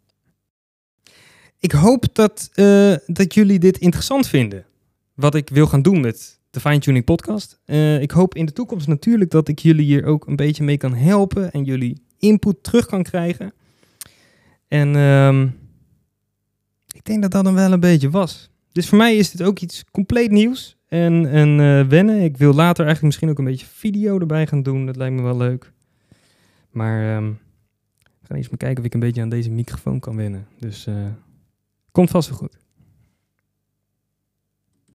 Ik 1.61 1.71
hoop 1.71 2.05
dat, 2.13 2.49
uh, 2.55 2.95
dat 3.07 3.33
jullie 3.33 3.59
dit 3.59 3.77
interessant 3.77 4.27
vinden. 4.27 4.65
Wat 5.13 5.35
ik 5.35 5.49
wil 5.49 5.67
gaan 5.67 5.81
doen 5.81 6.01
met 6.01 6.39
de 6.49 6.59
Fine 6.59 6.79
Tuning 6.79 7.05
Podcast. 7.05 7.59
Uh, 7.65 8.01
ik 8.01 8.11
hoop 8.11 8.35
in 8.35 8.45
de 8.45 8.51
toekomst 8.51 8.87
natuurlijk 8.87 9.31
dat 9.31 9.47
ik 9.47 9.59
jullie 9.59 9.85
hier 9.85 10.05
ook 10.05 10.27
een 10.27 10.35
beetje 10.35 10.63
mee 10.63 10.77
kan 10.77 10.93
helpen. 10.93 11.51
En 11.51 11.63
jullie 11.63 12.01
input 12.19 12.63
terug 12.63 12.85
kan 12.85 13.03
krijgen. 13.03 13.53
En 14.67 14.95
uh, 14.95 15.41
ik 16.93 17.05
denk 17.05 17.21
dat 17.21 17.31
dat 17.31 17.43
dan 17.43 17.53
wel 17.53 17.71
een 17.71 17.79
beetje 17.79 18.09
was. 18.09 18.49
Dus 18.71 18.89
voor 18.89 18.97
mij 18.97 19.15
is 19.15 19.31
dit 19.31 19.47
ook 19.47 19.59
iets 19.59 19.83
compleet 19.91 20.31
nieuws. 20.31 20.77
En, 20.87 21.25
en 21.25 21.59
uh, 21.59 21.87
wennen. 21.87 22.21
Ik 22.21 22.37
wil 22.37 22.53
later 22.53 22.85
eigenlijk 22.85 23.01
misschien 23.03 23.29
ook 23.29 23.39
een 23.39 23.51
beetje 23.51 23.65
video 23.65 24.19
erbij 24.19 24.47
gaan 24.47 24.63
doen. 24.63 24.85
Dat 24.85 24.95
lijkt 24.95 25.15
me 25.15 25.21
wel 25.21 25.37
leuk. 25.37 25.71
Maar 26.69 27.15
um, 27.15 27.39
we 28.03 28.27
gaan 28.27 28.37
eens 28.37 28.49
maar 28.49 28.57
kijken 28.57 28.79
of 28.79 28.85
ik 28.85 28.93
een 28.93 28.99
beetje 28.99 29.21
aan 29.21 29.29
deze 29.29 29.51
microfoon 29.51 29.99
kan 29.99 30.15
wennen. 30.15 30.47
Dus... 30.59 30.87
Komt 31.91 32.09
vast 32.09 32.29
wel 32.29 32.37
goed. 32.37 32.60